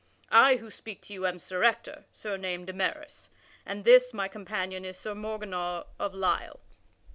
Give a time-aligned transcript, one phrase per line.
[0.33, 3.29] I who speak to you am Sir Ector, surnamed de Maris,
[3.67, 6.59] and this, my companion, is Sir Morganor of Lisle."